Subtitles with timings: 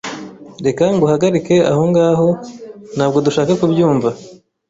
[0.65, 2.29] Reka nguhagarike aho ngaho.
[2.95, 4.09] Ntabwo dushaka kubyumva.